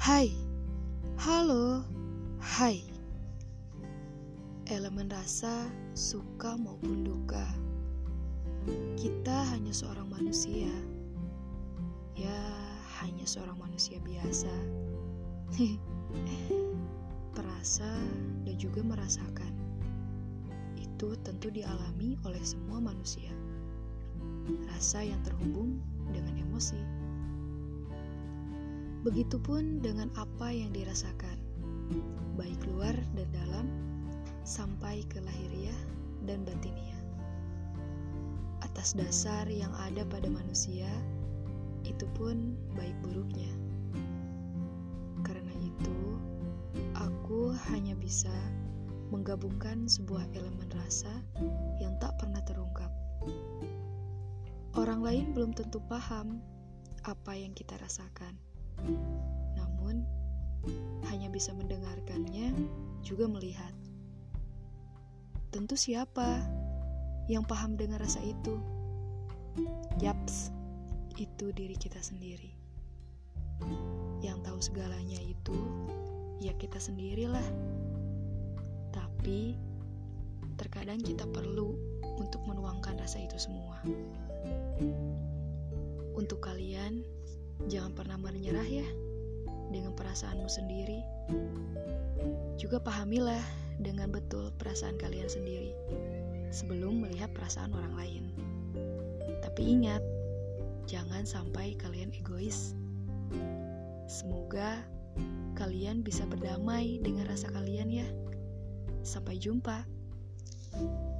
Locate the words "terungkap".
52.44-52.92